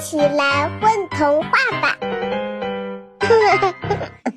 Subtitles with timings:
[0.00, 1.50] 起来混童话
[1.82, 1.94] 吧！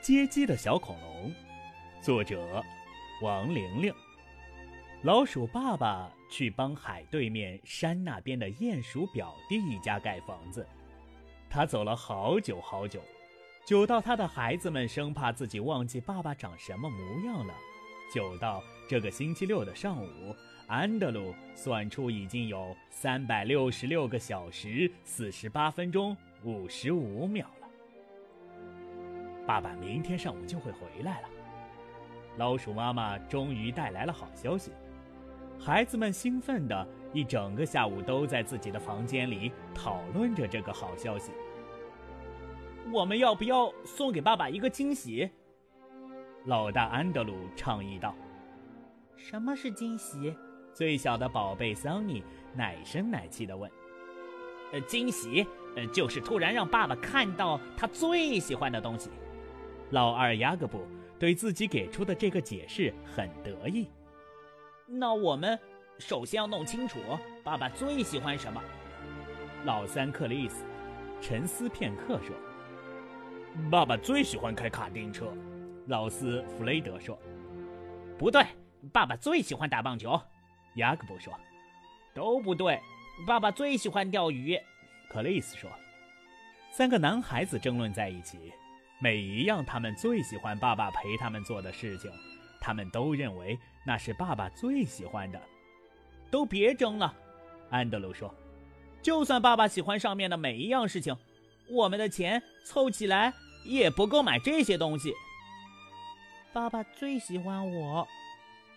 [0.00, 1.30] 接机的小恐龙，
[2.00, 2.64] 作者
[3.22, 3.92] 王玲玲。
[5.02, 10.66] 老鼠爸爸去帮海对面山那边的鼹鼠表弟一家盖房子，
[11.50, 13.00] 他走了好久好久，
[13.64, 17.54] 久到他的孩子们生怕自己忘记爸爸长什么模样了。
[18.14, 20.34] 久到这个星期六的上午，
[20.66, 27.68] 安德鲁算出已经有三百六十六个小时四十八分钟五十五秒了。
[29.46, 31.28] 爸爸明天上午就会回来了。
[32.36, 34.70] 老鼠妈妈终于带来了好消息。
[35.58, 41.32] 孩子们兴奋的一整个下午都在自己的房间里讨论着这个好消息。
[42.92, 45.28] 我们要不要送给爸爸一个惊喜？
[46.46, 48.14] 老大安德鲁倡议道。
[49.16, 50.34] 什么是惊喜？
[50.72, 52.22] 最小的宝贝桑尼
[52.54, 53.70] 奶声奶气地问。
[54.72, 59.10] 呃，惊喜，呃，就是突然让爸爸看到他最喜欢的东西。
[59.90, 60.86] 老二雅各布
[61.18, 63.88] 对自己给出的这个解释很得意。
[64.90, 65.58] 那我们
[65.98, 66.98] 首先要弄清楚
[67.44, 68.62] 爸爸最喜欢什么。
[69.64, 70.64] 老三克里斯
[71.20, 72.34] 沉思片刻说
[73.70, 75.30] ：“爸爸最喜欢开卡丁车。”
[75.88, 77.18] 老四弗雷德说
[78.18, 78.46] ：“不对，
[78.92, 80.18] 爸爸最喜欢打棒球。”
[80.76, 81.34] 雅各布说
[82.14, 82.80] ：“都不对，
[83.26, 84.58] 爸爸最喜欢钓鱼。”
[85.10, 85.68] 克里斯说
[86.72, 88.52] ：“三个男孩子争论在一起，
[89.00, 92.10] 每一样他们最喜欢爸爸陪他们做的事情。”
[92.68, 95.40] 他们都认为那是爸爸最喜欢的，
[96.30, 97.16] 都别争了，
[97.70, 98.34] 安德鲁说
[99.00, 101.16] ：“就算爸爸喜欢上面的每一样事情，
[101.70, 103.32] 我们的钱凑起来
[103.64, 105.14] 也不够买这些东西。”
[106.52, 108.06] 爸爸最喜欢我，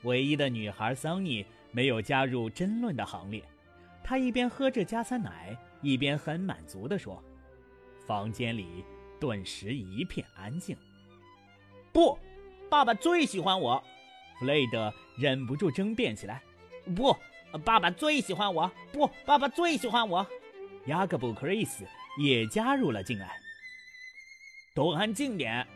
[0.04, 3.44] 唯一的女孩桑尼没有加入争论的行列，
[4.06, 7.22] 她一边喝着加餐奶，一边很满足地说
[8.08, 8.86] ：“房间里
[9.20, 10.78] 顿时一片安静。”
[11.92, 12.18] 不。
[12.72, 13.84] 爸爸最喜欢我，
[14.40, 16.42] 弗雷德忍不住争辩起来。
[16.96, 17.14] 不，
[17.66, 18.72] 爸爸最喜欢我。
[18.94, 20.26] 不，爸爸最喜欢我。
[20.86, 21.84] 雅各布·克里斯
[22.18, 23.36] 也加入了进来。
[24.74, 25.68] 都安静点。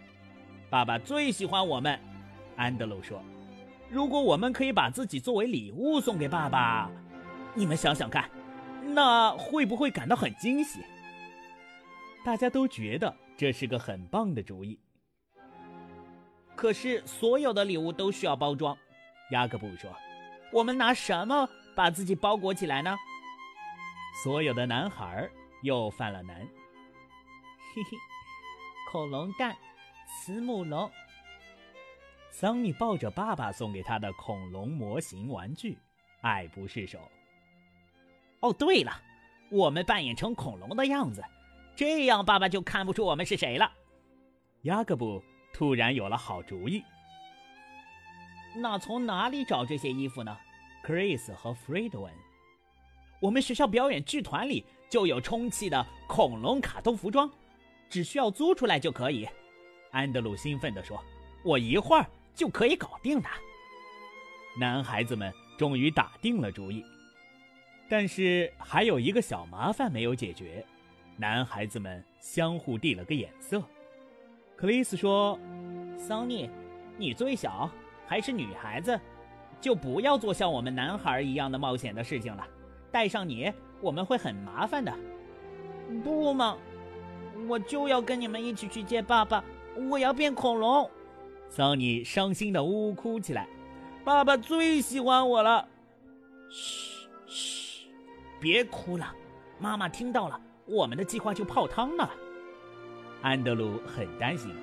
[0.69, 2.00] 爸爸最喜欢我们，
[2.56, 3.22] 安德鲁说。
[3.89, 6.89] 如果我们可以把自己作为礼物送给爸爸，
[7.53, 8.29] 你们想想看，
[8.94, 10.79] 那会不会感到很惊喜？
[12.23, 14.79] 大家都觉得这是个很棒的主意。
[16.56, 18.76] 可是所有的礼物都需要包装，
[19.32, 19.92] 雅各布说
[20.52, 22.96] ：“我们拿什么把自己包裹起来呢？”
[24.24, 25.30] 所有的男孩
[25.64, 26.40] 又犯了难。
[26.40, 27.98] 嘿嘿，
[28.90, 29.56] 恐龙蛋，
[30.08, 30.90] 慈母龙。
[32.32, 35.78] 桑尼抱着爸爸送给他的恐龙模型玩具，
[36.22, 37.00] 爱不释手。
[38.40, 38.94] 哦，对了，
[39.52, 41.22] 我们扮演成恐龙的样子，
[41.76, 43.70] 这样爸爸就看不出我们是谁了。
[44.62, 45.22] 雅各布。
[45.56, 46.84] 突然有了好主意。
[48.58, 50.38] 那从哪里找这些衣服呢
[50.84, 52.12] ？Chris 和 Fred 问。
[53.22, 57.32] 我们学校表演剧团里就有充气的恐龙卡通服装，
[57.90, 59.26] 只需要租出来就可以。
[59.92, 61.02] 安德鲁兴奋地说
[61.42, 63.30] ：“我一会儿就可以搞定的。”
[64.60, 66.84] 男孩子们终于打定了主意，
[67.88, 70.66] 但是还有一个小麻烦没有解决。
[71.16, 73.64] 男孩子们相互递了个眼色。
[74.58, 75.38] 克里斯说
[76.00, 76.50] ：“桑尼，
[76.98, 77.70] 你最小，
[78.08, 78.98] 还是女孩子，
[79.60, 82.48] 就不要做像我们男孩一样的冒险的事情了。
[82.90, 83.52] 带上你，
[83.82, 84.94] 我们会很麻烦的。”
[86.04, 86.58] 不嘛，
[87.50, 89.44] 我就要跟你们一起去见爸爸。
[89.90, 90.90] 我要变恐龙。
[91.50, 93.48] 桑尼伤心的呜呜哭起来。
[94.06, 95.68] 爸爸最喜欢我了。
[96.50, 97.88] 嘘嘘，
[98.40, 99.14] 别哭了，
[99.60, 102.10] 妈妈听到了，我们的计划就泡汤了。
[103.25, 104.54] 安德鲁很担心，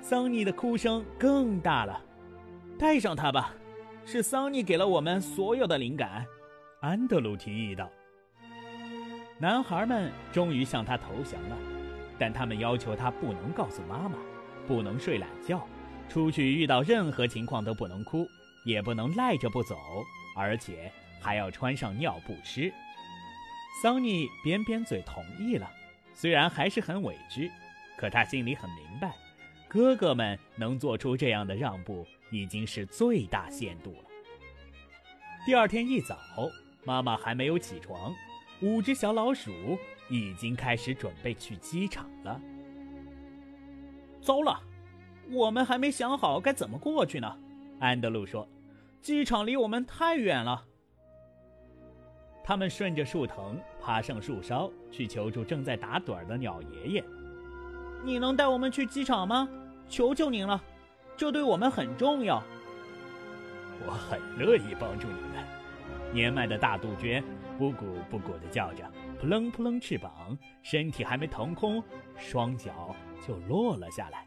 [0.00, 2.02] 桑尼的哭声更大了。
[2.76, 3.54] 带上他吧，
[4.04, 6.26] 是桑尼给了我们所有的灵感。
[6.80, 7.88] 安德鲁提议道。
[9.38, 11.56] 男孩们终于向他投降了，
[12.18, 14.18] 但他们要求他不能告诉妈妈，
[14.66, 15.64] 不能睡懒觉，
[16.08, 18.26] 出去遇到任何情况都不能哭，
[18.64, 19.76] 也不能赖着不走，
[20.36, 20.90] 而且
[21.20, 22.72] 还要穿上尿不湿。
[23.80, 25.70] 桑尼扁扁嘴同意了，
[26.14, 27.48] 虽然还是很委屈。
[27.96, 29.14] 可他心里很明白，
[29.68, 34.04] 哥哥们能做出这样的让步已经是最大限度了。
[35.44, 36.18] 第二天一早，
[36.84, 38.14] 妈妈还没有起床，
[38.60, 39.78] 五只小老鼠
[40.10, 42.40] 已经开始准备去机场了。
[44.20, 44.60] 糟了，
[45.30, 47.38] 我们还没想好该怎么过去呢。
[47.78, 48.48] 安德鲁说
[49.00, 50.64] ：“机场离我们太远了。”
[52.42, 57.04] 他们顺着树藤爬上树梢，去求助正在打盹的鸟爷爷
[58.04, 59.48] ：“你能带我们去机场吗？
[59.88, 60.60] 求求您了，
[61.16, 62.42] 这对我们很重要。”
[63.86, 65.44] 我很乐意帮助你们。
[66.12, 67.22] 年迈的大杜鹃
[67.58, 68.90] 不咕不咕地叫着，
[69.20, 71.82] 扑棱扑棱翅膀，身体还没腾空，
[72.16, 72.94] 双脚
[73.26, 74.26] 就落了下来。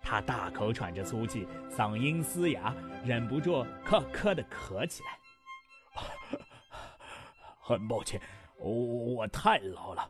[0.00, 2.74] 他大口喘着粗气，嗓音嘶哑，
[3.04, 6.38] 忍不住咳咳地咳起来。
[7.58, 8.20] 很抱歉，
[8.58, 10.08] 我我太老了，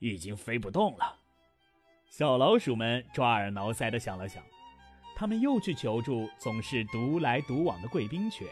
[0.00, 1.15] 已经飞不动了。
[2.08, 4.42] 小老鼠们抓耳挠腮地想了想，
[5.14, 8.48] 他们又去求助总是独来独往的贵宾犬。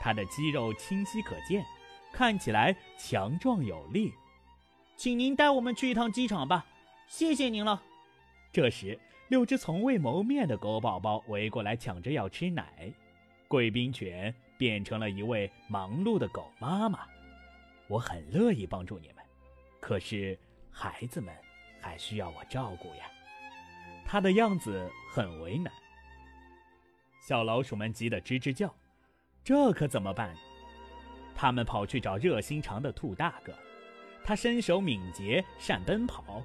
[0.00, 1.64] 它的肌肉清晰可见，
[2.12, 4.12] 看起来强壮有力。
[4.96, 6.66] 请您带我们去一趟机场吧，
[7.08, 7.82] 谢谢您了。
[8.52, 8.98] 这时，
[9.28, 12.92] 六只从未谋面的狗宝宝围过来，抢着要吃奶。
[13.48, 17.00] 贵宾犬变成了一位忙碌的狗妈妈。
[17.88, 19.24] 我很乐意帮助你们，
[19.80, 20.38] 可是
[20.70, 21.34] 孩子们
[21.80, 23.04] 还需要我照顾呀。
[24.04, 25.72] 他的样子很为难。
[27.20, 28.74] 小老鼠们急得吱吱叫，
[29.44, 30.34] 这可怎么办？
[31.34, 33.52] 他们跑去找热心肠的兔大哥，
[34.24, 36.42] 他身手敏捷，善奔跑。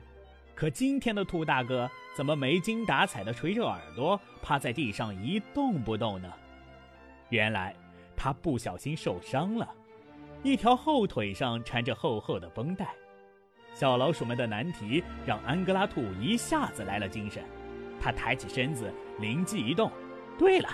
[0.54, 6.32] 可今天的兔大哥怎么没精打采地垂着耳朵，趴在地上一动不动呢？
[7.30, 7.76] 原来
[8.16, 9.68] 他不小心受伤了。
[10.44, 12.94] 一条后腿上缠着厚厚的绷带，
[13.74, 17.44] 小老鼠们的难题让安哥拉兔一下子来了精神。
[18.00, 19.92] 他抬起身子，灵机一动
[20.38, 20.70] ：“对了，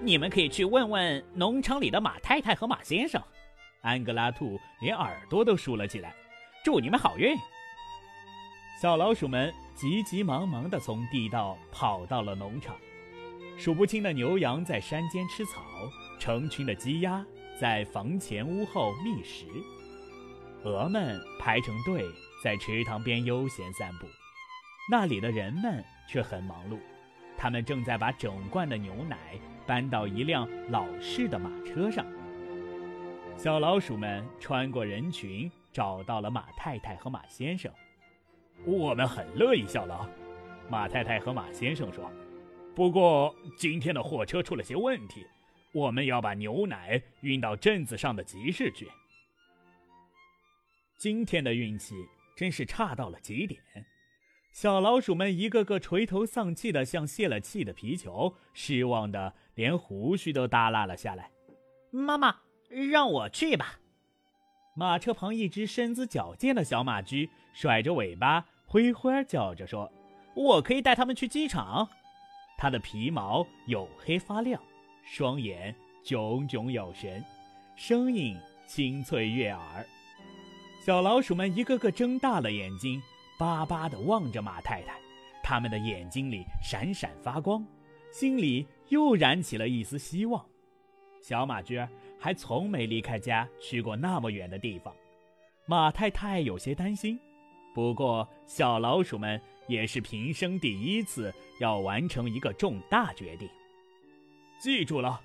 [0.00, 3.22] 你们可以去问问农场里的马太太和马先生。”
[3.82, 6.14] 安哥拉兔连耳朵都竖了起来
[6.64, 7.36] ：“祝你们好运！”
[8.80, 12.76] 小老鼠们急急忙忙地从地道跑到了农场，
[13.56, 15.62] 数不清的牛羊在山间吃草，
[16.18, 17.24] 成群的鸡鸭。
[17.60, 19.46] 在房前屋后觅食，
[20.64, 22.02] 鹅们排成队
[22.42, 24.06] 在池塘边悠闲散步，
[24.90, 26.80] 那里的人们却很忙碌，
[27.38, 32.04] 他们正在把整罐的牛奶搬到一辆老式的马车上。
[33.36, 37.72] 小老鼠们穿过人群，找到了马太太和马先生。
[38.64, 40.04] 我们很乐意效劳，
[40.68, 42.10] 马太太和马先生说。
[42.74, 45.24] 不过今天的货车出了些问题。
[45.72, 48.86] 我们要把牛奶运到镇子上的集市去。
[50.98, 51.94] 今天的运气
[52.42, 53.62] 真是差到了极点，
[54.50, 61.30] 小老鼠们一个个垂头丧气的，像泄了气的皮球，失望的连胡须都耷拉了下来。
[61.92, 63.78] 妈妈，让我去吧。
[64.74, 69.92] 马车旁一只身姿矫健的小马驹甩着尾巴，灰灰叫着说
[70.34, 71.88] ：“我可以带他们去机场。”
[72.58, 74.60] 它的皮毛黝黑发亮。
[75.04, 75.72] 双眼
[76.02, 77.24] 炯炯有神，
[77.76, 78.36] 声音
[78.66, 79.86] 清脆悦耳。
[80.84, 83.00] 小老鼠们一个个睁大了眼睛，
[83.38, 84.98] 巴巴地望着马太太。
[85.40, 87.64] 他们的眼睛里闪闪发光，
[88.10, 90.44] 心里又燃起了一丝希望。
[91.20, 91.88] 小马驹儿
[92.18, 94.92] 还从没离开家去过那么远的地方，
[95.66, 97.16] 马太太有些担心。
[97.72, 103.48] 不过，小老鼠们也是平生第一次要完成一个重大决定。
[104.58, 105.20] 记住了，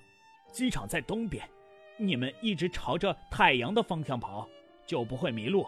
[0.51, 1.43] 机场在东边，
[1.97, 4.47] 你们一直朝着太阳的方向跑，
[4.87, 5.67] 就不会迷路。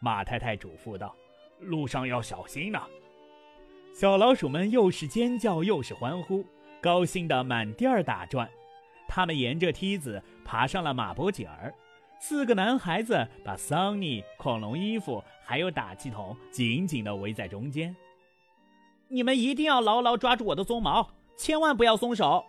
[0.00, 1.14] 马太太嘱咐道
[1.60, 2.86] ：“路上要小心呐。”
[3.94, 6.44] 小老鼠们又是尖叫又是欢呼，
[6.80, 8.50] 高兴的满地儿打转。
[9.06, 11.72] 他们沿着梯子爬上了马脖颈儿。
[12.18, 17.94] 四个男孩子把桑尼、恐龙衣服还有打气筒紧紧地围在中间。
[19.08, 22.44] 你们一定要牢牢抓住我的鬃毛，千万不要松手。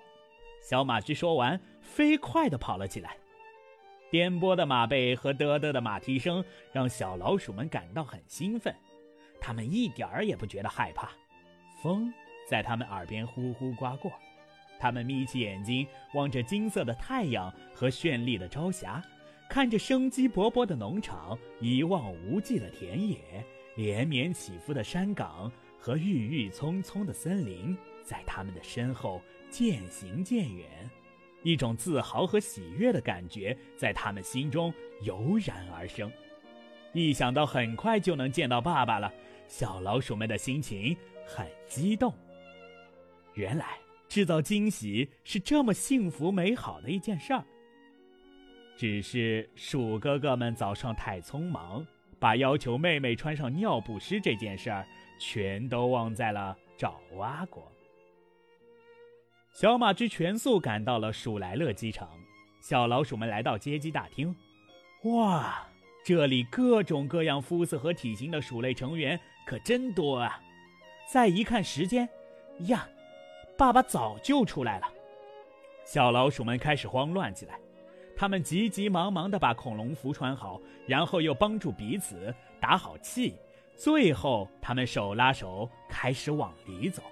[0.62, 3.18] 小马驹说完，飞快地跑了起来。
[4.14, 8.72] 颠簸的马背和嘚嘚的马蹄声让小老鼠们感到很兴奋，
[9.42, 11.10] 它们一点儿也不觉得害怕。
[11.82, 12.14] 风
[12.48, 14.12] 在它们耳边呼呼刮过，
[14.78, 19.04] 它们眯起眼睛望着金色的太阳和绚丽的朝霞，
[19.50, 23.18] 看着生机勃勃的农场、一望无际的田野、
[23.76, 29.20] 连绵起伏的山岗和郁郁葱葱的森林，在它们的身后。
[29.50, 30.68] 渐行渐远，
[31.44, 36.12] 一种自豪和喜悦的感觉在他们心中油然而生。
[36.94, 39.12] 一想到很快就能见到爸爸了，
[39.48, 40.96] 小老鼠们的心情
[41.26, 42.14] 很激动。
[43.34, 47.44] 原来制造惊喜是这么幸福美好的一件事儿。
[48.78, 51.86] 只是鼠哥哥们早上太匆忙，
[52.20, 54.86] 把要求妹妹穿上尿不湿这件事儿
[55.20, 57.73] 全都忘在了爪哇国。
[59.54, 62.10] 小马驹全速赶到了鼠来乐机场，
[62.60, 64.36] 小老鼠们来到接机大厅。
[65.04, 65.68] 哇，
[66.04, 70.42] 这里各种各样肤色和体型的鼠类成员可真多啊！
[71.08, 72.10] 再一看时间，
[72.62, 72.88] 呀，
[73.56, 74.88] 爸爸早就出来了。
[75.86, 77.60] 小老鼠们开始慌乱起来，
[78.16, 83.36] 他们急急忙忙地把恐龙服穿好，然后又帮助彼此打好气，
[83.76, 87.04] 最后他们手拉手开始往里走。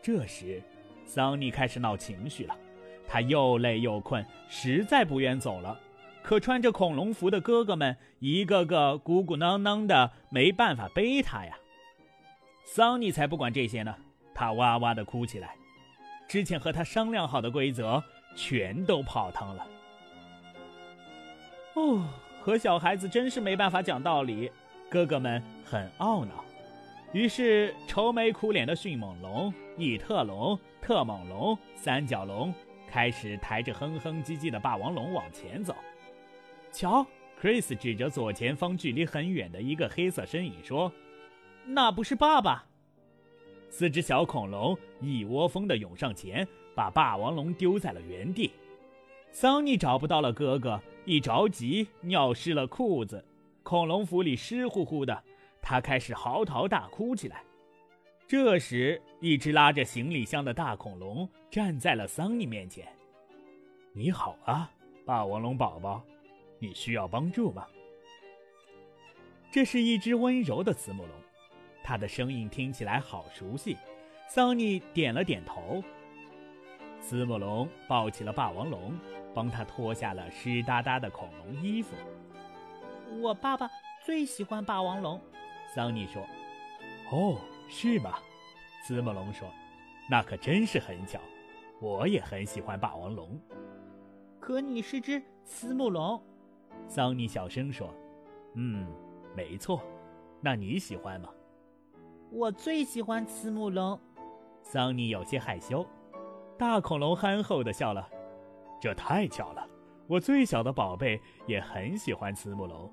[0.00, 0.62] 这时。
[1.06, 2.54] 桑尼开始闹情绪了，
[3.08, 5.80] 他又累又困，实在不愿走了。
[6.22, 11.56] 可穿着恐龙服的哥哥们一个个鼓鼓囊囊的，没办法背他呀。
[12.64, 13.94] 桑尼才不管这些呢，
[14.34, 15.54] 他哇哇的哭起来。
[16.26, 18.02] 之前和他商量好的规则
[18.34, 19.66] 全都泡汤了。
[21.74, 22.08] 哦，
[22.40, 24.50] 和小孩子真是没办法讲道理，
[24.90, 26.44] 哥哥们很懊恼。
[27.12, 30.58] 于是愁眉苦脸的迅猛龙、异特龙。
[30.80, 32.54] 特猛龙、三角龙
[32.88, 35.74] 开始抬着哼哼唧唧的霸王龙往前走。
[36.70, 37.06] 瞧
[37.40, 40.92] ，Chris 指着左前方距离很远的一个黑色身影说
[41.66, 42.66] ：“那不是爸爸。”
[43.68, 48.52] 四只小恐龙一窝蜂地涌上前，把霸王龙丢在了原地。
[49.32, 53.24] 桑尼找不到了哥哥，一着急尿湿了裤子，
[53.62, 55.24] 恐龙服里湿乎乎的，
[55.60, 57.42] 他开始嚎啕大哭起来。
[58.28, 62.84] 这时，一只拉着行李箱的大恐龙站在了桑尼面前。
[63.94, 64.68] “你好啊，
[65.04, 66.02] 霸王龙宝宝，
[66.58, 67.64] 你需要帮助吗？”
[69.52, 71.12] 这是一只温柔的慈母龙，
[71.84, 73.76] 它的声音听起来好熟悉。
[74.28, 75.80] 桑尼点了点头。
[77.00, 78.98] 慈母龙抱起了霸王龙，
[79.32, 81.94] 帮他脱下了湿哒哒的恐龙衣服。
[83.22, 83.70] “我爸爸
[84.04, 85.20] 最喜欢霸王龙。”
[85.72, 86.26] 桑尼说。
[87.12, 88.18] “哦。”是吗？
[88.84, 89.48] 慈母龙说
[90.08, 91.18] ：“那可真是很巧，
[91.80, 93.36] 我也很喜欢霸王龙。”
[94.38, 96.22] 可你是只慈母龙，
[96.86, 97.92] 桑尼小声说
[98.54, 98.86] ：“嗯，
[99.34, 99.82] 没错。
[100.40, 101.28] 那你喜欢吗？”
[102.30, 103.98] 我最喜欢慈母龙。
[104.62, 105.84] 桑尼有些害羞。
[106.56, 108.08] 大恐龙憨厚的笑了
[108.80, 109.68] ：“这太巧了，
[110.06, 112.92] 我最小的宝贝也很喜欢慈母龙。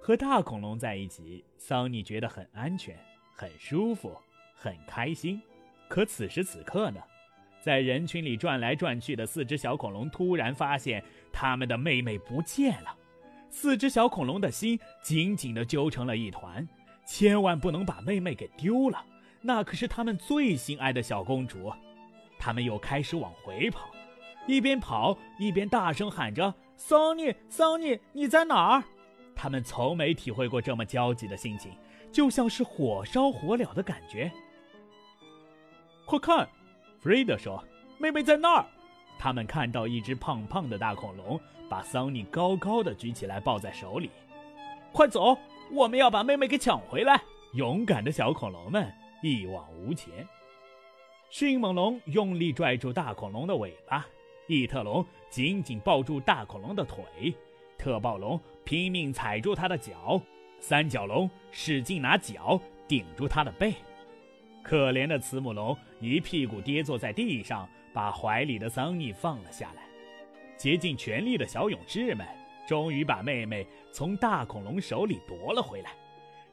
[0.00, 2.96] 和大恐龙在一起，桑尼觉得很安全。”
[3.32, 4.16] 很舒服，
[4.54, 5.40] 很开心。
[5.88, 7.00] 可此时此刻呢，
[7.60, 12.96] 在人群里转来转去的四只小恐龙突然发现他们的妹妹不见了。
[13.50, 16.66] 四只小恐龙的心紧紧地揪成了一团，
[17.06, 19.04] 千万不能把妹妹给丢了，
[19.42, 21.70] 那可是他们最心爱的小公主。
[22.38, 23.90] 他们又开始往回跑，
[24.46, 28.84] 一边跑一边大声喊着：“桑尼，桑尼，你在哪儿？”
[29.36, 31.72] 他们从没体会过这么焦急的心情。
[32.12, 34.30] 就像是火烧火燎的感觉。
[36.04, 36.46] 快看，
[37.00, 37.64] 弗瑞德说
[37.98, 38.66] ：“妹妹在那儿。”
[39.18, 44.10] 他们看到一只胖胖的大恐龙把桑尼高高的举起来抱在手里。
[44.92, 45.38] 快走，
[45.70, 47.22] 我们要把妹妹给抢回来！
[47.54, 48.92] 勇敢的小恐龙们
[49.22, 50.26] 一往无前。
[51.30, 54.06] 迅猛龙用力拽住大恐龙的尾巴，
[54.48, 57.34] 异特龙紧紧抱住大恐龙的腿，
[57.78, 60.20] 特暴龙拼命踩住它的脚。
[60.62, 63.74] 三角龙使劲拿脚顶住它的背，
[64.62, 69.82] 可怜的慈母龙一屁股跌坐在地上，把怀里的桑尼放了下来。
[70.56, 72.24] 竭尽全力的小勇士们
[72.64, 75.90] 终于把妹妹从大恐龙手里夺了回来，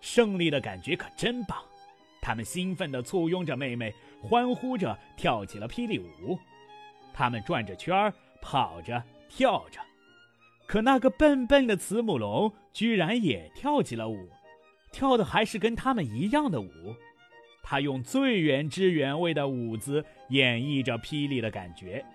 [0.01, 1.63] 胜利的感觉可真棒！
[2.19, 6.35] 他们兴奋地簇拥着妹妹，欢呼着跳起了霹雳舞。
[7.13, 8.11] 他们转着圈儿，
[8.41, 9.79] 跑着，跳着。
[10.69, 14.29] 可那个笨笨的慈母龙居然也跳起了舞，
[14.91, 16.95] 跳的还是跟他们一样的舞。
[17.63, 22.05] 他用最原汁原味的舞姿演绎着霹雳的感觉。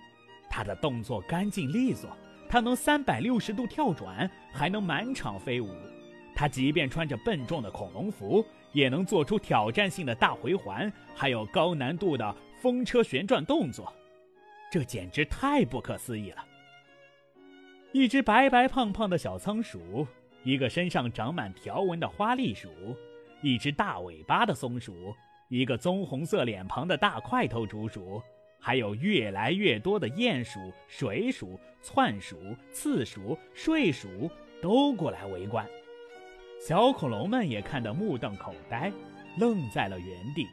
[0.49, 2.17] 他的动作干净利索，
[2.49, 5.75] 他能三百六十度跳转，还能满场飞舞。
[6.33, 12.33] 他即便穿着笨重的恐龙服，也能做出挑战性的大回环，还有高难度的
[12.63, 13.93] 风车旋转动作。
[14.71, 16.45] 这简直太不可思议了！
[17.95, 20.05] 一只白白胖胖的小仓鼠，
[20.43, 22.69] 一个身上长满条纹的花栗鼠，
[23.41, 25.15] 一只大尾巴的松鼠，
[25.49, 28.21] 一个棕红色脸庞的大块头竹鼠，
[28.59, 30.59] 还有越来越多的鼹鼠、
[30.89, 32.37] 水鼠、窜鼠、
[32.73, 34.29] 刺鼠、睡鼠
[34.61, 35.65] 都过来围观。
[36.61, 38.93] 小恐龙们也看得目瞪口呆，
[39.39, 40.49] 愣在了原地。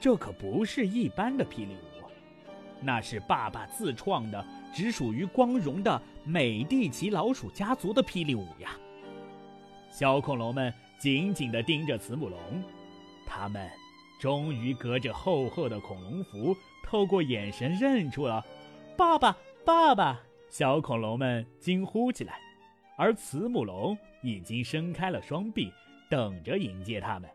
[0.00, 2.10] 这可不是一般的霹雳舞，
[2.80, 4.44] 那是爸爸自创的。
[4.74, 8.76] 只属于光荣的美第奇老鼠家族的霹雳舞呀！
[9.88, 12.38] 小恐龙们紧紧地盯着慈母龙，
[13.24, 13.70] 他们
[14.20, 18.44] 终于隔着厚厚的恐龙服，透过眼神认出了
[18.96, 19.36] 爸爸。
[19.64, 20.20] 爸爸！
[20.50, 22.38] 小恐龙们惊呼起来，
[22.98, 25.72] 而慈母龙已经伸开了双臂，
[26.10, 27.30] 等着迎接他们。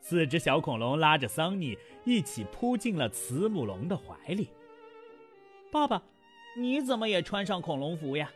[0.00, 4.48] 四只小恐龙拉着桑尼一起扑进了慈母龙的怀里。
[5.70, 6.02] 爸爸，
[6.58, 8.28] 你怎么也穿上恐龙服呀？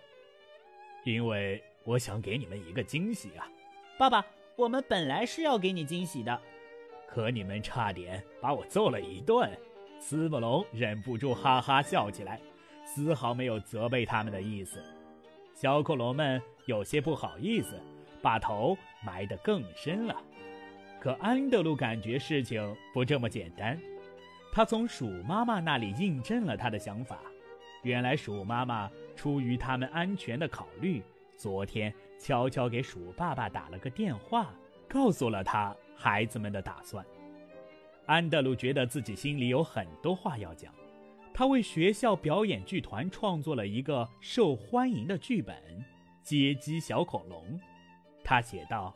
[1.03, 3.51] 因为我想给你们一个惊喜啊！
[3.99, 4.25] 爸爸，
[4.55, 6.41] 我们本来是要给你惊喜的，
[7.09, 9.51] 可你们差点把我揍了一顿。
[9.99, 12.41] 慈母龙忍不住哈哈笑起来。
[12.85, 14.81] 丝毫没有责备他们的意思，
[15.55, 17.75] 小恐龙们有些不好意思，
[18.21, 20.17] 把头埋得更深了。
[21.01, 23.77] 可安德鲁感觉事情不这么简单，
[24.53, 27.19] 他从鼠妈妈那里印证了他的想法。
[27.83, 31.03] 原来鼠妈妈出于他们安全的考虑，
[31.37, 34.55] 昨天悄悄给鼠爸爸打了个电话，
[34.89, 37.05] 告诉了他孩子们的打算。
[38.07, 40.73] 安德鲁觉得自己心里有很多话要讲。
[41.35, 45.57] 他为学校表演剧团创作了一个受欢迎的剧本
[46.23, 47.43] 《街机小恐龙》。
[48.23, 48.95] 他写道：“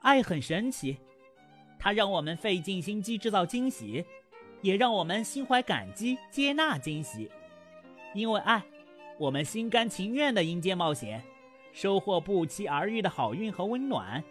[0.00, 0.96] 爱很神奇，
[1.78, 4.04] 它让我们费尽心机制造惊喜，
[4.62, 7.30] 也让我们心怀感激接纳惊喜。
[8.14, 8.62] 因为爱，
[9.18, 11.22] 我们心甘情愿地迎接冒险，
[11.72, 14.22] 收获不期而遇的好运和温暖。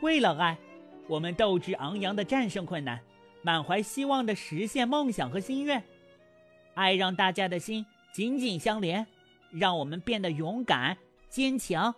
[0.00, 0.56] 为了爱，
[1.08, 3.00] 我们斗志昂扬地战胜困难，
[3.42, 5.82] 满怀希望地实现梦想和心愿。”
[6.74, 9.06] 爱让大家的心紧紧相连，
[9.50, 10.96] 让我们变得勇敢
[11.28, 11.94] 坚强，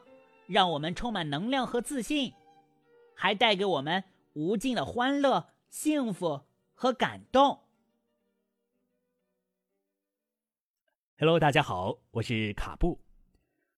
[0.46, 2.32] 让我们充满能量和自信，
[3.14, 4.04] 还带给我们
[4.34, 6.42] 无尽的欢乐、幸福
[6.74, 7.58] 和感动。
[11.20, 12.96] Hello，大家好，我是卡布，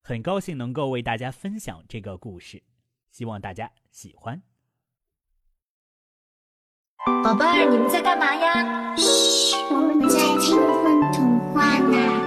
[0.03, 2.63] 很高兴能够为大家分享这个故事，
[3.11, 4.43] 希望大家喜欢。
[7.25, 8.95] 宝贝儿，你们在干嘛呀？
[8.95, 12.20] 嘘，我们在听《风童话》呢。